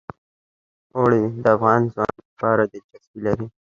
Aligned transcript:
اوړي 0.95 1.23
د 1.43 1.45
افغان 1.55 1.81
ځوانانو 1.93 2.21
لپاره 2.29 2.61
دلچسپي 2.71 3.19
لري. 3.25 3.45